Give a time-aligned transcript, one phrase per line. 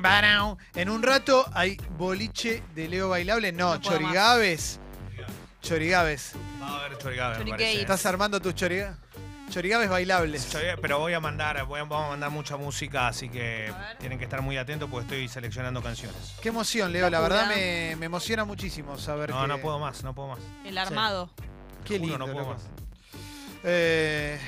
[0.00, 0.56] Pam.
[0.74, 3.52] En un rato hay boliche de Leo bailable.
[3.52, 4.02] No, No puedo más.
[4.02, 4.80] chorigabes.
[5.62, 6.32] Chorigabes.
[6.62, 7.62] Va a haber chorigabe, me Chorigate.
[7.64, 7.80] parece.
[7.80, 8.96] ¿Estás armando tus chorigabes?
[9.50, 10.50] Chorigabes bailables.
[10.50, 13.78] Chorigabe, Pero voy a mandar, voy a, vamos a mandar mucha música, así que A
[13.78, 13.98] ver.
[13.98, 16.34] tienen que estar muy atentos porque estoy seleccionando canciones.
[16.42, 17.08] Qué emoción, Leo.
[17.10, 19.48] La verdad me, me emociona muchísimo saber No, que...
[19.48, 20.38] no puedo más, no puedo más.
[20.64, 21.30] El armado.
[21.84, 22.54] Qué Juro, lindo, no puedo loco.
[22.54, 22.62] más.
[23.64, 24.38] Eh,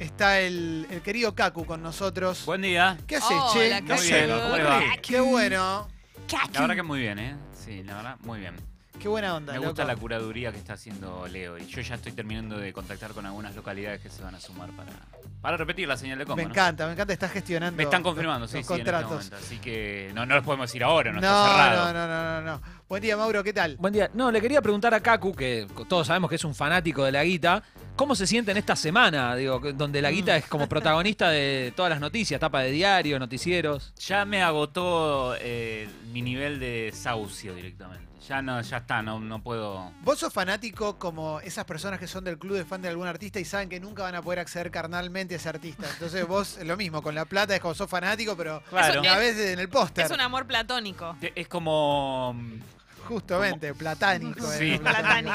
[0.00, 2.44] está el, el querido Kaku con nosotros.
[2.46, 2.96] Buen día.
[3.06, 3.70] ¿Qué haces, Hola, che?
[3.70, 3.86] Kaku.
[3.86, 4.42] ¿Qué Muy bien, haces?
[4.42, 4.80] ¿cómo le va?
[5.02, 5.88] Qué bueno.
[6.52, 7.36] La verdad que muy bien, ¿eh?
[7.52, 8.54] Sí, la verdad, muy bien.
[9.00, 9.94] Qué buena onda, Me gusta loco.
[9.94, 13.54] la curaduría que está haciendo Leo y yo ya estoy terminando de contactar con algunas
[13.56, 14.92] localidades que se van a sumar para,
[15.40, 16.36] para repetir la señal de combo.
[16.36, 16.50] Me ¿no?
[16.50, 17.14] encanta, me encanta.
[17.14, 17.78] Estás gestionando.
[17.78, 19.10] Me están confirmando, los sí, sí, en este contratos.
[19.10, 19.36] momento.
[19.36, 21.92] Así que no, no los podemos decir ahora, no, No, está cerrado.
[21.94, 22.79] no, no, no, no, no.
[22.90, 23.44] Buen día, Mauro.
[23.44, 23.76] ¿Qué tal?
[23.76, 24.10] Buen día.
[24.14, 27.22] No, le quería preguntar a Kaku, que todos sabemos que es un fanático de la
[27.22, 27.62] guita,
[27.94, 29.36] ¿cómo se siente en esta semana?
[29.36, 33.94] Digo, donde la guita es como protagonista de todas las noticias, tapa de diario, noticieros.
[33.96, 38.10] Ya me agotó eh, mi nivel de saucio directamente.
[38.26, 39.92] Ya no, ya está, no, no puedo.
[40.02, 43.38] ¿Vos sos fanático como esas personas que son del club de fan de algún artista
[43.38, 45.86] y saben que nunca van a poder acceder carnalmente a ese artista?
[45.92, 49.00] Entonces vos, lo mismo, con La Plata es como sos fanático, pero Claro.
[49.00, 50.06] una vez en el póster.
[50.06, 51.16] Es un amor platónico.
[51.36, 52.34] Es como.
[53.10, 54.46] Justamente, platánico.
[54.52, 54.72] Sí.
[54.74, 55.34] eh, Platánico.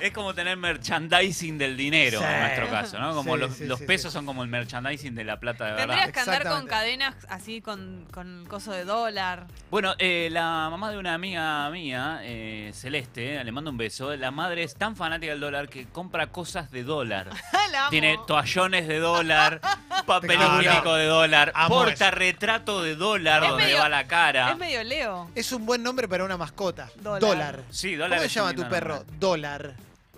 [0.00, 2.24] Es como tener merchandising del dinero Sí.
[2.28, 3.14] en nuestro caso, ¿no?
[3.14, 4.16] Como Sí, los, sí, los sí, pesos sí.
[4.18, 5.86] son como el merchandising de la plata de verdad.
[5.86, 9.46] Tendrías que andar con cadenas así con, con coso de dólar.
[9.70, 14.14] Bueno, eh, la mamá de una amiga mía, eh, Celeste, eh, le mando un beso.
[14.16, 17.28] La madre es tan fanática del dólar que compra cosas de dólar.
[17.72, 17.90] La amo.
[17.90, 19.60] Tiene toallones de dólar,
[20.06, 24.50] papel higiénico de dólar, Amo portarretrato de dólar Es donde medio- va la cara.
[24.50, 25.30] Es medio Leo.
[25.34, 26.90] Es un buen nombre para una mascota.
[26.96, 27.20] Dólar.
[27.20, 27.60] Dólar.
[27.70, 28.20] Sí, ¿Cómo dólar.
[28.20, 29.04] se es llama tu perro?
[29.18, 29.71] Dólar.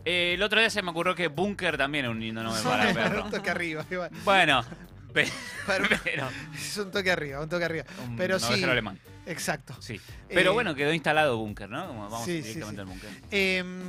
[0.05, 2.93] Eh, el otro día se me ocurrió que Bunker también es un lindo nombre para
[2.95, 3.25] perro.
[3.25, 3.85] un toque arriba.
[3.91, 4.11] igual.
[4.25, 4.65] Bueno,
[5.15, 5.29] pe-
[5.67, 6.29] Para- pero.
[6.55, 7.85] Es un toque arriba, un toque arriba.
[8.07, 8.63] un Pero sí.
[8.64, 8.98] alemán.
[9.27, 9.75] Exacto.
[9.81, 10.01] Sí.
[10.29, 11.87] Pero Eh, bueno, quedó instalado Bunker, ¿no?
[11.87, 12.81] Como vamos sí, sí, directamente sí.
[12.81, 13.11] al Bunker.
[13.31, 13.83] Em,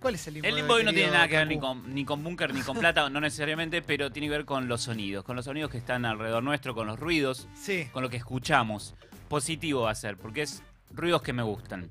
[0.00, 0.48] ¿Cuál es el limbo?
[0.48, 1.66] El limbo hoy no tiene nada que ver ni Capu?
[1.68, 4.82] con, ni con búnker ni con plata, no necesariamente, pero tiene que ver con los
[4.82, 7.86] sonidos, con los sonidos que están alrededor nuestro, con los ruidos, Sí.
[7.92, 8.96] con lo que escuchamos.
[9.28, 11.88] Positivo va a ser, porque es ruidos que me gustan.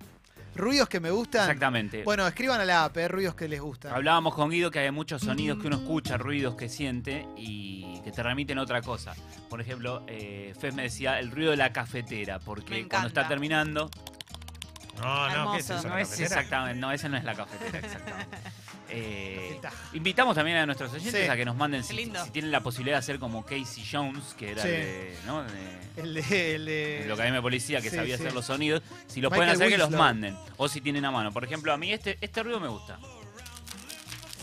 [0.55, 1.41] Ruidos que me gustan.
[1.41, 2.03] Exactamente.
[2.03, 3.93] Bueno, escriban a la app, eh, ruidos que les gustan.
[3.93, 8.11] Hablábamos con Guido que hay muchos sonidos que uno escucha, ruidos que siente y que
[8.11, 9.13] te remiten a otra cosa.
[9.49, 13.89] Por ejemplo, eh, Fez me decía el ruido de la cafetera, porque cuando está terminando,
[15.01, 15.87] No, no, ¿qué es eso?
[15.87, 16.25] no ¿La es cafetera?
[16.41, 18.37] exactamente, no, esa no es la cafetera, exactamente.
[18.93, 19.59] Eh,
[19.93, 21.29] invitamos también a nuestros oyentes Sí.
[21.29, 21.95] a que nos manden si,
[22.31, 24.67] tienen la posibilidad de hacer como Casey Jones, que era Sí.
[24.69, 25.43] de, ¿no?
[25.43, 27.01] de- El de.
[27.03, 28.81] El la Academia de Policía, que sí, sabía hacer los sonidos.
[29.07, 30.35] Si los Michael pueden hacer, que los manden.
[30.57, 31.31] O si tienen a mano.
[31.31, 32.99] Por ejemplo, a mí este, este ruido me gusta.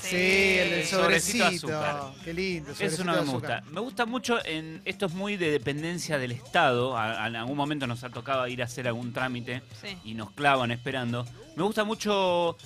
[0.01, 0.17] Sí,
[0.59, 1.67] el del Sobrecito sobrecito.
[1.83, 2.13] azúcar.
[2.25, 2.73] Qué lindo.
[2.79, 3.63] Eso no me gusta.
[3.71, 6.97] Me gusta mucho, en esto es muy de dependencia del Estado.
[7.27, 9.99] En algún momento nos ha tocado ir a hacer algún trámite Sí.
[10.05, 11.27] y nos clavan esperando.
[11.57, 12.57] Me gusta mucho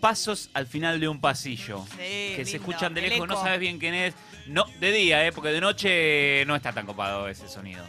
[0.00, 1.84] pasos al final de un pasillo.
[1.90, 4.14] Sí, que se escuchan de lejos, no sabes bien quién es.
[4.46, 5.32] No, de día, ¿eh?
[5.32, 7.84] porque de noche no está tan copado ese sonido.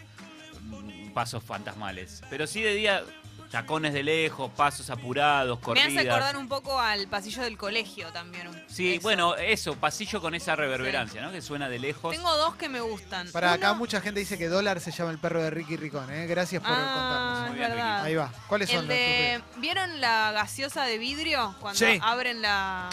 [0.63, 2.21] Mm, Pasos fantasmales.
[2.29, 3.03] Pero sí de día,
[3.51, 5.87] tacones de lejos, pasos apurados, Me corridas.
[5.89, 8.49] hace acordar un poco al pasillo del colegio también.
[8.67, 9.01] Sí, eso.
[9.01, 11.31] bueno, eso, pasillo con esa reverberancia, ¿no?
[11.31, 12.15] Que suena de lejos.
[12.15, 13.29] Tengo dos que me gustan.
[13.31, 16.25] Para acá mucha gente dice que dólar se llama el perro de Ricky Ricón, ¿eh?
[16.27, 17.43] Gracias por Ah, contarnos.
[17.43, 17.71] es Muy bien.
[17.71, 18.07] Ricky.
[18.07, 18.31] Ahí va.
[18.47, 21.55] ¿Cuáles son los de, ¿Vieron la gaseosa de vidrio?
[21.59, 21.99] Cuando Sí.
[22.01, 22.89] abren la...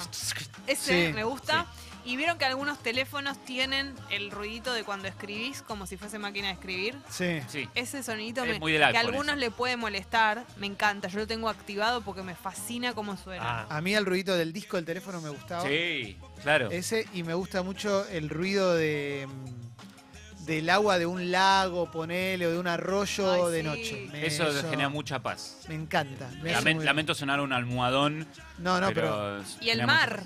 [0.66, 1.66] Ese Sí, me gusta.
[2.04, 6.48] Y vieron que algunos teléfonos tienen el ruidito de cuando escribís, como si fuese máquina
[6.48, 6.96] de escribir.
[7.10, 7.40] Sí.
[7.48, 7.68] Sí.
[7.74, 10.44] Ese sonidito Es me- muy que a algunos le puede molestar.
[10.56, 11.08] Me encanta.
[11.08, 13.66] Yo lo tengo activado porque me fascina cómo suena.
[13.68, 15.64] Ah, A mí el ruidito del disco del teléfono me gustaba.
[15.68, 16.70] Sí, claro.
[16.70, 22.46] Ese y me gusta mucho el ruido de mm, del agua de un lago, ponele,
[22.46, 23.66] o de un arroyo Ay, de sí.
[23.66, 24.08] noche.
[24.12, 25.58] Me- Eso, genera mucha paz.
[25.68, 26.30] Me encanta.
[26.42, 28.26] me lamento sonar un almohadón,
[28.56, 29.44] No, no, pero, pero...
[29.60, 30.22] y el mar.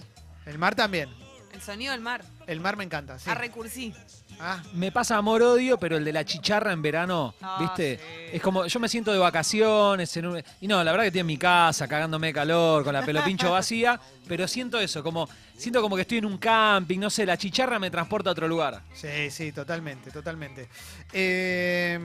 [0.46, 1.08] el mar también.
[1.52, 2.24] El sonido del mar.
[2.46, 3.28] El mar me encanta, sí.
[3.30, 3.94] A recursí.
[4.44, 7.96] Ah, Me pasa amor-odio, pero el de la chicharra en verano, Ah, ¿viste?
[7.98, 8.30] sí.
[8.36, 11.20] Es como, yo me siento de vacaciones, en un- y no, la verdad que estoy
[11.20, 15.28] en mi casa, cagándome de calor, con la pelo pincho vacía, pero siento eso, como,
[15.56, 18.48] siento como que estoy en un camping, no sé, la chicharra me transporta a otro
[18.48, 18.82] lugar.
[18.94, 20.68] sí, sí, totalmente, totalmente.
[21.12, 22.00] Eh,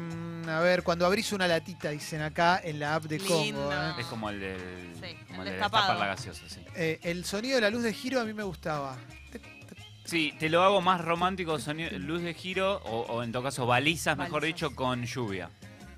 [0.48, 3.72] a ver, cuando abrís una latita, dicen acá en la app de Congo.
[3.74, 3.94] ¿eh?
[4.00, 4.94] Es como el del...
[5.02, 5.84] Sí, como el el de destapado.
[5.94, 6.60] destapar la gaseosa, sí.
[6.76, 8.96] Eh, el sonido de la luz de giro a mí me gustaba.
[10.08, 13.66] Sí, te lo hago más romántico, sonido, luz de giro, o, o en todo caso
[13.66, 14.56] balizas, mejor Balizas.
[14.70, 15.50] dicho, con lluvia.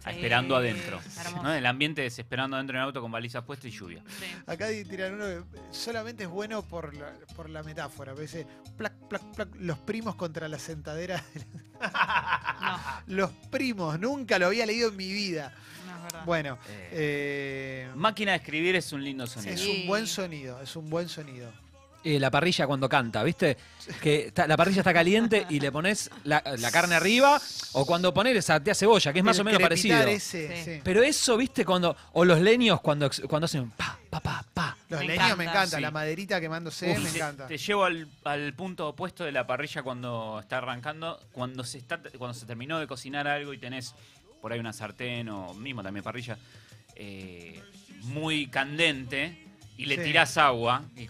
[0.04, 1.00] Sí, Esperando adentro.
[1.44, 1.54] ¿no?
[1.54, 4.02] El ambiente es esperando adentro en el auto con balizas puestas y lluvia.
[4.08, 4.26] Sí.
[4.48, 8.16] Acá tiran uno que solamente es bueno por la, por la metáfora.
[8.78, 11.24] plac, plac, plac, los primos contra la sentadera.
[12.62, 15.54] No, Los primos, nunca lo había leído en mi vida.
[16.14, 16.26] no.
[16.26, 19.54] Bueno, Eh, eh, Máquina de escribir es un lindo sonido.
[19.54, 21.52] es un buen sonido, es un buen sonido.
[22.02, 23.58] Eh, la parrilla cuando canta, ¿viste?
[24.02, 27.42] Que está- la parrilla está caliente y le pones la, la carne arriba
[27.74, 29.98] o cuando pones saltea cebolla, que es más El o menos parecido.
[30.20, 30.48] Sí.
[30.64, 30.80] sí.
[30.82, 31.66] Pero eso, ¿viste?
[31.66, 34.78] Cuando o los leños cuando ex- cuando hacen pa pa pa pa.
[34.88, 35.52] Los Me leños me encanta.
[35.52, 35.82] encanta, Sí.
[35.82, 37.48] la maderita quemándose Uf, me te- encanta.
[37.48, 41.20] Te, llevo al, al punto opuesto de la parrilla cuando está arrancando.
[41.34, 43.94] Cuando se está cuando se terminó de cocinar algo y tenés
[44.42, 46.38] por ahí una sartén o mismo también parrilla
[46.96, 47.62] eh,
[48.04, 49.46] muy candente
[49.78, 50.04] y le Sí.
[50.04, 51.08] tirás agua y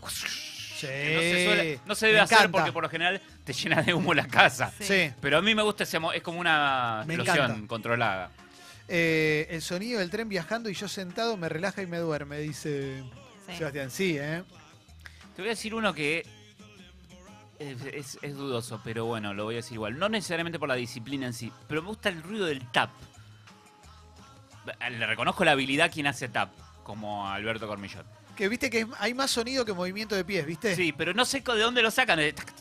[0.88, 2.58] que no, se suele- no se debe me hacer encanta.
[2.58, 4.72] porque por lo general te llena de humo la casa.
[4.80, 4.84] Sí.
[4.86, 5.14] Sí.
[5.22, 7.68] Pero a mí me gusta ese mo- es como una Me explosión encanta.
[7.68, 8.30] controlada.
[8.88, 13.04] Eh, el sonido del tren viajando y yo sentado me relaja y me duerme, dice
[13.48, 13.58] Sí.
[13.58, 13.92] Sebastián.
[13.92, 14.44] Sí, ¿eh?
[15.36, 16.26] Te voy a decir uno que
[17.60, 20.00] es, es- es dudoso, pero bueno, lo voy a decir igual.
[20.00, 22.90] No necesariamente por la disciplina en sí, pero me gusta el ruido del tap.
[24.90, 26.50] Le reconozco la habilidad a quien hace tap,
[26.84, 28.06] como a Alberto Cormillot.
[28.40, 30.74] Que viste que hay más sonido que movimiento de pies, ¿viste?
[30.74, 32.22] Sí, pero no sé de dónde lo sacan.
[32.22, 32.54] y tac,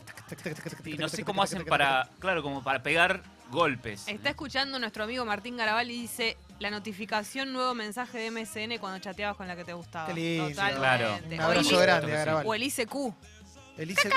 [0.99, 4.03] no sé cómo hacen para, claro, como para pegar golpes.
[4.05, 8.99] Está escuchando nuestro amigo Martín Garabal y dice la notificación, nuevo mensaje de MSN cuando
[8.99, 10.07] chateabas con la que te gustaba.
[10.07, 10.49] Qué lindo.
[10.49, 10.79] Totalmente.
[10.79, 11.19] Claro.
[11.31, 12.45] Un O abrazo el- grande a Garabal.
[12.45, 13.13] O el ICQ.
[13.77, 14.11] Elise-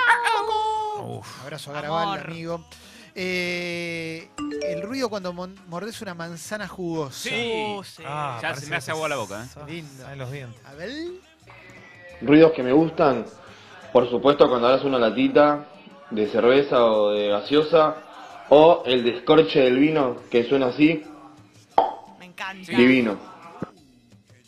[1.00, 1.42] Uf.
[1.42, 2.20] Abrazo a Garabal, Amor.
[2.28, 2.66] amigo.
[3.14, 4.28] Eh,
[4.64, 7.28] el ruido cuando mordes una manzana jugosa.
[7.30, 7.74] Sí.
[7.78, 8.02] Uh, sí.
[8.04, 9.60] Ah, Ya se me hace agua la boca, ¿eh?
[9.68, 10.02] Lindo.
[10.02, 10.60] salen los dientes.
[10.66, 10.90] A ver.
[12.24, 13.24] Ruidos que me gustan,
[13.92, 15.66] por supuesto cuando hagas una latita
[16.10, 17.96] de cerveza o de gaseosa,
[18.50, 21.02] o el descorche del vino que suena así,
[22.18, 22.70] Me encanta.
[22.72, 23.18] Divino.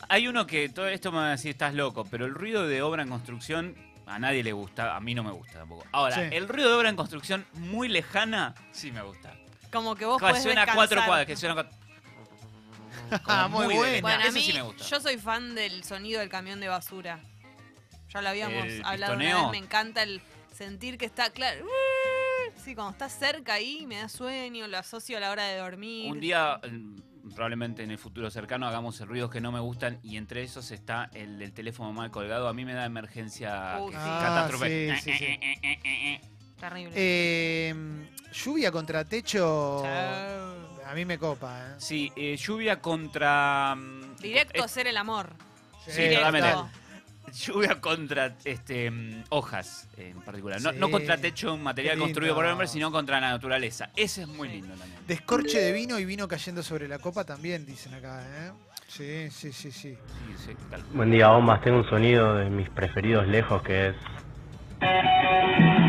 [0.07, 2.81] Hay uno que todo esto me va a decir, estás loco, pero el ruido de
[2.83, 3.75] obra en construcción
[4.05, 5.83] a nadie le gusta, a mí no me gusta tampoco.
[5.91, 6.35] Ahora, Sí.
[6.35, 9.33] el ruido de obra en construcción muy lejana, sí me gusta.
[9.73, 10.75] Como que vos Que podés suena descansar.
[10.75, 11.73] cuatro cuadras, que suena cuatro-
[13.27, 14.07] Ah, como muy de bueno.
[14.23, 14.83] a mí, sí me gusta.
[14.85, 17.19] yo soy fan del sonido del camión de basura.
[18.15, 20.21] Ya lo habíamos ¿El hablado una vez, me encanta el
[20.53, 21.65] sentir que está claro.
[22.63, 26.09] Sí, cuando está cerca ahí me da sueño, lo asocio a la hora de dormir.
[26.13, 26.61] Un día,
[27.33, 31.09] probablemente en el futuro cercano, hagamos ruidos que no me gustan y entre esos está
[31.13, 32.47] el del teléfono mal colgado.
[32.47, 33.95] A mí me da emergencia, Uh, sí.
[33.95, 34.95] Catástrofe.
[35.01, 36.19] sí, sí, sí.
[36.57, 36.93] Terrible.
[36.95, 37.75] Eh,
[38.31, 39.81] lluvia contra techo.
[39.83, 40.55] Chao.
[40.85, 41.73] A mí me copa, ¿eh?
[41.79, 43.75] Sí, eh, lluvia contra...
[43.75, 45.33] mm, Directo a eh, ser el amor.
[45.85, 46.69] Sí, Directo.
[47.35, 50.61] Lluvia contra este, mm, hojas en particular.
[50.61, 50.77] No, Sí.
[50.79, 52.73] no contra techo, un material Qué construido por el hombre, lindo.
[52.73, 53.89] sino contra la naturaleza.
[53.95, 54.53] Ese es muy Sí.
[54.55, 54.99] lindo también.
[55.07, 58.51] Descorche de vino y vino cayendo sobre la copa también, dicen acá, ¿eh?
[58.87, 59.97] Sí, sí, sí, sí.
[59.97, 60.83] Sí, sí, tal.
[60.93, 61.61] Buen día, bombas.
[61.61, 63.95] Tengo un sonido de mis preferidos lejos que es.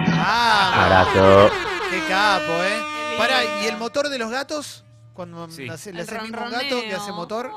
[0.08, 0.84] ¡Ah!
[0.87, 1.50] Abrazo.
[1.90, 2.82] ¡Qué capo, eh!
[3.12, 3.62] Qué Pará, lindo.
[3.62, 4.84] ¿y el motor de los gatos?
[5.12, 5.69] Cuando Sí.
[5.69, 6.60] hace- le El hace el mismo ronroneo.
[6.62, 7.50] gato que hace motor.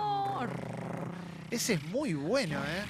[1.51, 2.83] Ese es muy bueno, ¿eh?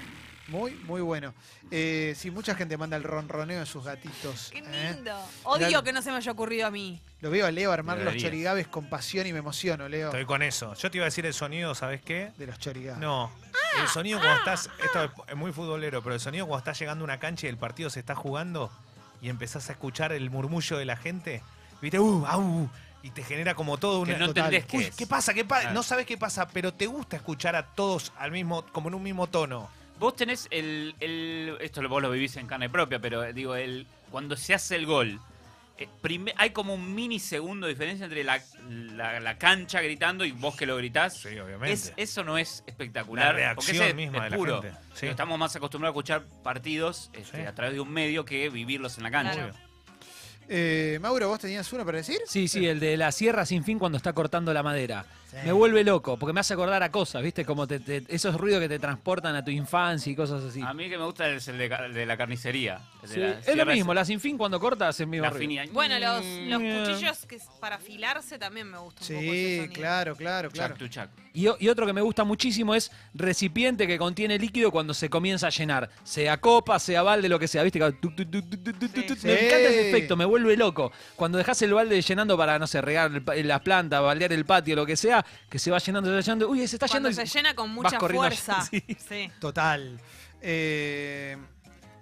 [0.49, 1.33] Muy, muy bueno.
[1.71, 4.49] Eh, sí, mucha gente manda el ronroneo de sus gatitos.
[4.51, 4.93] Qué ¿eh?
[4.95, 5.15] lindo.
[5.43, 6.99] Odio Mirá- que no se me haya ocurrido a mí.
[7.21, 8.27] Lo veo a Leo armar los Debería.
[8.29, 10.07] chorigabes con pasión y me emociono, Leo.
[10.07, 10.73] Estoy con eso.
[10.75, 12.31] Yo te iba a decir el sonido, ¿sabes qué?
[12.37, 12.99] De los chorigabes.
[12.99, 13.31] No.
[13.81, 14.69] El sonido cuando estás.
[14.83, 17.57] Esto es- muy futbolero, pero el sonido cuando estás llegando a una cancha y el
[17.57, 18.71] partido se está jugando
[19.21, 21.43] y empezás a escuchar el murmullo de la gente.
[21.81, 21.99] ¿Viste?
[21.99, 22.25] ¡Uh!
[22.25, 22.69] ¡Au!
[23.03, 24.13] Y te genera como todo una.
[24.13, 24.45] Que no total.
[24.53, 24.91] entendés qué Uy.
[24.97, 25.33] ¿qué pasa?
[25.33, 25.61] ¿Qué pasa?
[25.61, 25.75] Claro.
[25.75, 29.03] No sabes qué pasa, pero te gusta escuchar a todos al mismo, como en un
[29.03, 29.69] mismo tono.
[29.99, 33.55] Vos tenés el, el- Esto lo- vos lo vivís en carne propia, pero eh, digo,
[33.55, 35.19] el cuando se hace el gol,
[35.77, 40.31] eh, prime- hay como un minisegundo de diferencia entre la, la- la cancha gritando y
[40.31, 41.17] vos que lo gritás.
[41.17, 41.73] Sí, obviamente.
[41.73, 43.35] Es- eso no es espectacular.
[43.35, 44.61] La porque reacción ese misma es de la puro.
[44.61, 45.07] gente, sí.
[45.07, 47.45] Estamos más acostumbrados a escuchar partidos este, Sí.
[47.47, 49.33] a través de un medio que vivirlos en la cancha.
[49.33, 49.53] Claro.
[50.51, 52.17] Eh, Mauro, ¿vos tenías uno para decir?
[52.25, 55.05] Sí, sí, el de la sierra sin fin cuando está cortando la madera.
[55.29, 55.37] Sí.
[55.45, 57.45] Me vuelve loco, porque me hace acordar a cosas, ¿viste?
[57.45, 60.61] Como te- te- esos ruidos que te transportan a tu infancia y cosas así.
[60.61, 62.81] A mí que me gusta es el de, ca- el de la carnicería.
[63.03, 65.23] el de Sí, la es lo mismo, la sin fin cuando corta hace el mismo
[65.25, 65.41] la ruido.
[65.41, 65.65] finia.
[65.71, 69.73] Bueno, los, los cuchillos que es para afilarse también me gustan un poco ese Sí,
[69.73, 70.73] claro, claro, claro.
[70.73, 71.09] Chac tu chac.
[71.31, 75.49] Y, otro que me gusta muchísimo es recipiente que contiene líquido cuando se comienza a
[75.51, 75.89] llenar.
[76.03, 77.61] Sea copa, sea balde, lo que sea.
[77.63, 77.79] ¿Viste?
[78.01, 79.15] Tu, tu, tu, Sí.
[79.15, 79.27] Sí.
[79.27, 80.91] Me encanta ese efecto, me vuelve loco.
[81.15, 84.85] Cuando dejas el balde llenando para, no sé, regar las plantas, baldear el patio, lo
[84.85, 85.18] que sea,
[85.49, 86.49] que se va llenando, se va llenando.
[86.49, 87.25] Uy, se está Cuando yendo.
[87.25, 88.59] se llena con mucha fuerza.
[88.61, 88.83] allá, sí.
[89.07, 89.31] Sí.
[89.39, 89.99] Total.
[90.41, 91.37] Eh,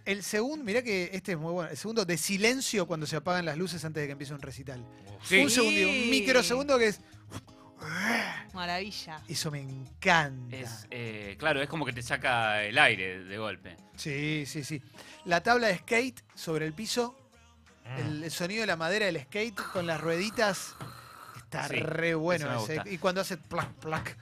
[0.05, 1.69] el segundo, mirá que este es muy bueno.
[1.69, 4.83] El segundo de silencio cuando se apagan las luces antes de que empiece un recital.
[5.23, 5.39] Sí.
[5.39, 7.01] Un segundo, un microsegundo que es.
[8.53, 9.21] Maravilla.
[9.27, 10.55] Eso me encanta.
[10.55, 13.75] Es, eh, claro, es como que te saca el aire de golpe.
[13.95, 14.81] Sí, sí, sí.
[15.25, 17.15] La tabla de skate sobre el piso,
[17.85, 17.99] Mm.
[17.99, 20.75] el, el sonido de la madera del skate con las rueditas.
[21.47, 22.89] Está Sí, re bueno ese gusta.
[22.89, 24.17] Y cuando hace plac, plac,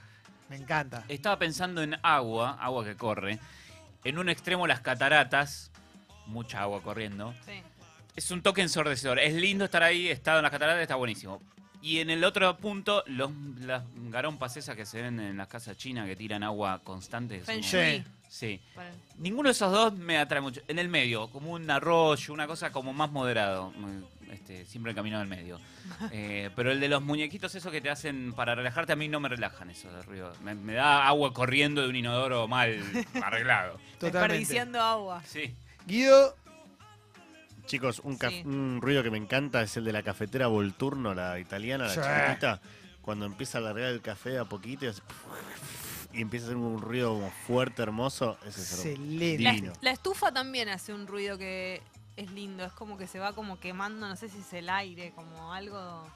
[0.48, 1.02] me encanta.
[1.08, 3.40] Estaba pensando en agua, agua que corre.
[4.04, 5.72] En un extremo las cataratas,
[6.26, 7.34] mucha agua corriendo.
[7.44, 7.60] Sí.
[8.14, 9.18] Es un toque ensordecedor.
[9.18, 11.42] Es lindo estar ahí, estado en las cataratas, está buenísimo.
[11.82, 15.76] Y en el otro punto, los, las garompas esas que se ven en las casas
[15.76, 17.40] chinas que tiran agua constante.
[17.40, 18.04] Feng Shui.
[18.28, 18.60] Sí.
[19.18, 20.60] Ninguno de esos dos me atrae mucho.
[20.68, 23.72] En el medio, como un arroyo, una cosa como más moderado.
[24.36, 25.58] Este, siempre el camino del medio.
[26.12, 29.18] Eh, pero el de los muñequitos, esos que te hacen para relajarte, a mí no
[29.20, 30.32] me relajan esos de ruido.
[30.44, 32.80] Me, me da agua corriendo de un inodoro mal
[33.22, 33.78] arreglado.
[33.98, 34.18] Totalmente.
[34.18, 35.22] Desperdiciando agua.
[35.26, 35.54] Sí.
[35.86, 36.36] Guido,
[37.66, 38.42] Chicos, un, caf- Sí.
[38.44, 42.00] un ruido que me encanta es el de la cafetera Volturno, la italiana, la Sí.
[42.00, 42.60] chiquita.
[43.02, 45.02] Cuando empieza a alargar el café de a poquito y, hace
[46.12, 48.38] y empieza a hacer un ruido como fuerte, hermoso.
[48.46, 49.42] Ese es excelente.
[49.66, 51.82] La, la estufa también hace un ruido que
[52.16, 52.64] es lindo.
[52.64, 56.06] Es como que se va como quemando, no sé si es el aire, como algo.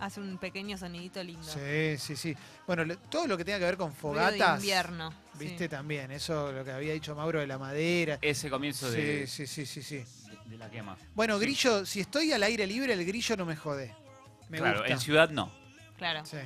[0.00, 1.42] Hace un pequeño sonidito lindo.
[1.42, 2.36] Sí, sí, sí.
[2.68, 4.60] Bueno, le- todo lo que tenga que ver con Ruido de fogatas.
[4.60, 5.12] invierno.
[5.34, 5.68] Viste sí.
[5.68, 8.16] también, eso lo que había dicho Mauro de la madera.
[8.22, 10.96] Ese comienzo de, Sí, sí, sí, sí, de- de la quema.
[11.16, 13.92] Bueno, grillo, si estoy al aire libre, el grillo no me jode.
[14.48, 14.92] Me claro, gusta.
[14.92, 15.52] en ciudad no.
[15.96, 16.24] Claro.
[16.24, 16.36] Sí.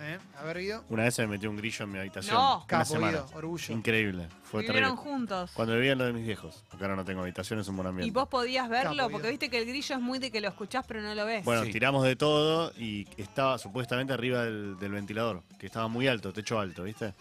[0.00, 0.18] ¿Eh?
[0.38, 0.84] A ver, Guido.
[0.90, 2.34] Una vez se me metió un grillo en mi habitación.
[2.36, 2.56] No.
[2.58, 3.10] Una Capo, semana.
[3.22, 3.74] Guido, orgullo.
[3.74, 4.28] Increíble.
[4.44, 5.10] Fue Vivieron terrible.
[5.10, 5.50] juntos.
[5.54, 6.62] Cuando vivía en lo de mis viejos.
[6.70, 8.08] Porque ahora no tengo habitación, es un buen ambiente.
[8.08, 9.30] Y vos podías verlo, Capo, porque Guido.
[9.30, 11.44] viste que el grillo es muy de que lo escuchás pero no lo ves.
[11.44, 11.72] Bueno, Sí.
[11.72, 16.60] tiramos de todo y estaba supuestamente arriba del, del ventilador, que estaba muy alto, techo
[16.60, 17.14] alto, ¿viste?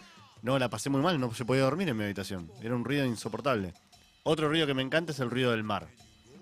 [0.44, 2.52] No, la pasé muy mal, no se podía dormir en mi habitación.
[2.62, 3.74] Era un ruido insoportable.
[4.24, 5.88] Otro ruido que me encanta es el ruido del mar.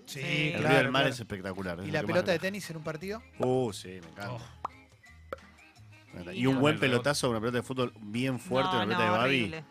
[0.05, 0.19] Sí,
[0.53, 1.13] El ruido del mar claro.
[1.13, 1.79] es espectacular.
[1.79, 2.41] es ¿Y lo la que más pelota de relaja.
[2.41, 3.23] tenis en un partido?
[3.39, 4.43] Uh, sí, me encanta.
[6.33, 9.17] Y un buen pelotazo, una pelota de fútbol bien fuerte, No, una pelota no, de
[9.17, 9.35] Babi.
[9.43, 9.63] horrible.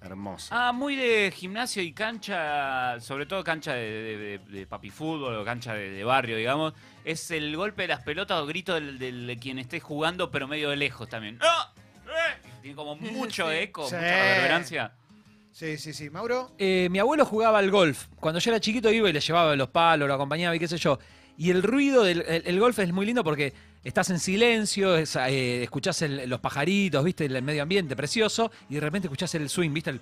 [0.00, 0.68] Hermosa.
[0.68, 5.34] Ah, muy de gimnasio y cancha, sobre todo cancha de, de, de- de papi fútbol
[5.34, 6.74] o cancha de, de barrio, digamos.
[7.04, 10.46] Es el golpe de las pelotas o grito del, del- de quien esté jugando, pero
[10.46, 11.38] medio de lejos también.
[11.42, 11.72] ¡Ah!
[12.06, 12.40] ¡Eh!
[12.62, 13.56] Tiene como mucho Sí.
[13.56, 13.94] eco, Sí.
[13.96, 14.92] mucha reverberancia.
[15.56, 16.10] Sí, sí, sí.
[16.10, 16.50] Mauro.
[16.58, 18.08] Eh, mi abuelo jugaba al golf.
[18.20, 20.76] Cuando yo era chiquito iba y le llevaba los palos, lo acompañaba y qué sé
[20.76, 20.98] yo.
[21.38, 25.16] Y el ruido del el, el golf es muy lindo porque estás en silencio, es,
[25.16, 29.48] eh, escuchás el- los pajaritos, viste, el, medio ambiente precioso, y de repente escuchás el
[29.48, 30.00] swing, viste, el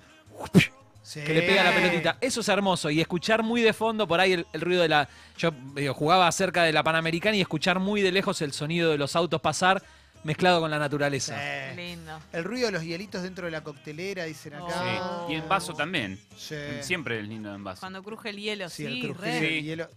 [1.03, 1.21] Sí.
[1.21, 2.17] que le pega la pelotita.
[2.19, 2.89] Eso es hermoso.
[2.89, 5.07] Y escuchar muy de fondo por ahí el, el ruido de la.
[5.37, 8.97] Yo digo, jugaba cerca de la Panamericana y escuchar muy de lejos el sonido de
[8.97, 9.81] los autos pasar
[10.25, 11.37] mezclado con la naturaleza.
[11.39, 11.75] Sí.
[11.77, 12.19] Lindo.
[12.33, 15.23] El ruido de los hielitos dentro de la coctelera, dicen acá.
[15.27, 15.33] Sí.
[15.33, 16.19] Y en vaso también.
[16.35, 16.55] Sí.
[16.81, 17.79] Siempre es lindo en vaso.
[17.79, 19.39] Cuando cruje el hielo, Sí, sí, el crujir re.
[19.39, 19.89] del hielo.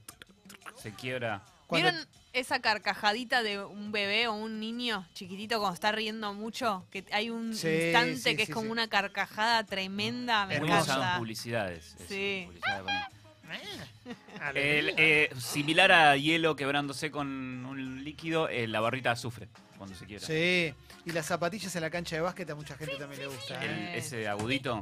[0.81, 1.43] Se quiebra.
[1.67, 6.87] Cuando- ¿Vieron esa carcajadita de un bebé o un niño chiquitito cuando está riendo mucho?
[6.91, 8.73] Que hay un Sí, instante sí, que sí, es como sí.
[8.73, 11.19] una carcajada tremenda, me Muy usadas encanta.
[11.19, 11.95] publicidades.
[11.97, 12.49] eso, Sí.
[14.55, 17.27] El, eh, similar a hielo quebrándose con
[17.67, 20.27] un líquido, eh, la barrita de azufre cuando se quiebra.
[20.27, 20.75] Sí.
[21.05, 23.63] Y las zapatillas en la cancha de básquet a mucha gente también le gusta.
[23.65, 23.99] El- ¿eh?
[23.99, 24.81] ese agudito.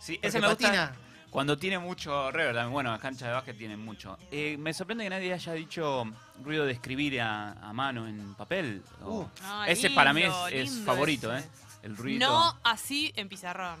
[0.00, 0.64] Sí, Porque ese me gusta.
[0.66, 0.94] patina.
[1.30, 2.72] Cuando tiene mucho reverb, también.
[2.72, 4.16] bueno, las canchas de básquet tienen mucho.
[4.30, 6.04] Eh, me sorprende que nadie haya dicho
[6.44, 8.82] ruido de escribir a, a mano en papel.
[9.02, 9.30] o- Uh.
[9.42, 11.46] Ah, ese para mí es, lindo, es lindo favorito, ese.
[11.46, 11.50] ¿eh?
[11.82, 12.28] El ruido.
[12.28, 13.78] No así en pizarrón.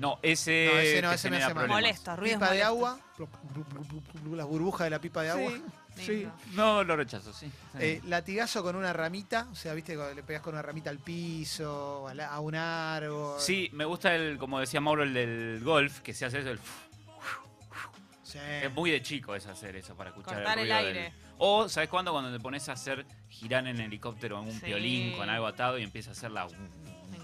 [0.00, 1.64] No, ese, No, ese no, te ese me genera hace mal.
[1.66, 1.82] problemas.
[1.82, 2.98] Molesto, ruidos Pipa de agua.
[4.34, 5.52] Las burbujas de la pipa de agua.
[5.96, 6.26] Sí.
[6.52, 7.46] No lo rechazo, sí.
[7.72, 7.78] sí.
[7.78, 10.98] Eh, latigazo con una ramita, o sea, viste, cuando le pegas con una ramita al
[10.98, 13.38] piso, a, la- a un árbol.
[13.38, 16.58] Sí, me gusta el, como decía Mauro, el del golf, que se hace eso, el
[18.22, 18.38] Sí.
[18.62, 21.12] Es muy de chico es hacer eso para escuchar Cortar el ruido del- aire.
[21.38, 22.12] O, ¿sabes cuándo?
[22.12, 24.60] Cuando te pones a hacer girar en helicóptero en un Sí.
[24.66, 26.46] piolín con algo atado y empieza a hacer la...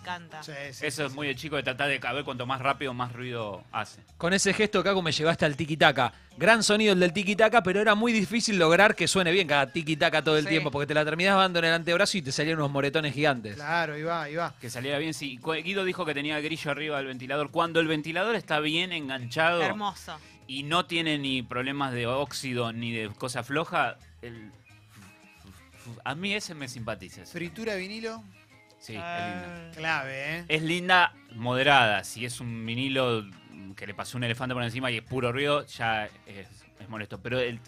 [0.07, 0.43] Me encanta.
[0.43, 3.13] Sí, sí, Eso es muy de chico de tratar de caber cuanto más rápido más
[3.13, 4.01] ruido hace.
[4.17, 6.13] Con ese gesto, Caco, me llevaste al tiki-taka.
[6.39, 10.23] Gran sonido el del tiki-taka, pero era muy difícil lograr que suene bien cada tiki-taka
[10.23, 10.51] todo el Sí.
[10.51, 13.57] tiempo, porque te la terminabas dando en el antebrazo y te salían unos moretones gigantes.
[13.57, 14.55] Claro, ahí va, ahí va.
[14.61, 15.13] Que saliera bien.
[15.15, 17.51] Sí, Cu- Guido dijo que tenía grillo arriba del ventilador.
[17.51, 20.17] Cuando el ventilador está bien enganchado Hermoso.
[20.47, 24.53] y no tiene ni problemas de óxido ni de cosa floja, el...
[26.05, 27.23] a mí ese me simpatiza.
[27.23, 27.33] ese.
[27.33, 28.23] Fritura de vinilo,
[28.87, 29.71] Sí, es lindo.
[29.77, 30.45] clave, ¿eh?
[30.49, 32.05] Es linda, moderada.
[32.05, 33.25] Si es un vinilo
[33.75, 36.47] que le pasó un elefante por encima y es puro ruido, ya es,
[36.79, 37.21] es molesto.
[37.21, 37.59] Pero el,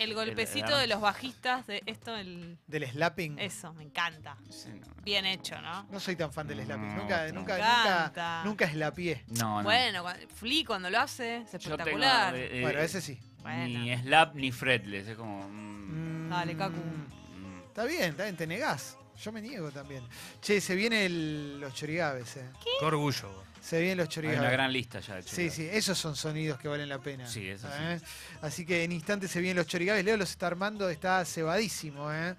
[0.00, 2.58] El golpecito el- de los bajistas de esto, el...
[2.66, 3.38] Del slapping.
[3.38, 4.36] eso, me encanta.
[4.50, 4.86] sí, no.
[5.04, 5.84] Bien hecho, ¿no?
[5.90, 6.88] No soy tan fan del slapping.
[6.88, 7.32] No, nunca, no.
[7.34, 9.22] nunca, nunca, nunca slapié.
[9.28, 9.62] No, no.
[9.64, 12.34] Bueno, Flea cuando lo hace, es Yo tengo, espectacular.
[12.34, 13.18] eh, eh, Bueno, ese sí.
[13.42, 13.64] Bueno.
[13.80, 15.06] Ni slap ni fretless.
[15.08, 15.48] Es como.
[15.48, 16.76] mm, Dale, Cacu.
[16.76, 17.62] mm.
[17.68, 18.98] Está bien, está bien, te negás.
[19.20, 20.02] Yo me niego también.
[20.40, 22.48] Che, se vienen los chorigabes, eh.
[22.80, 23.42] Qué orgullo.
[23.60, 24.40] Se vienen los Hay chorigabes.
[24.40, 27.28] una gran lista ya de Sí, sí, esos son sonidos que valen la pena.
[27.28, 27.74] Sí, eso sí.
[27.80, 28.00] ¿eh?
[28.40, 30.04] Así que en instantes se vienen los chorigabes.
[30.04, 32.12] Leo los está armando, está cebadísimo.
[32.12, 32.34] ¿eh?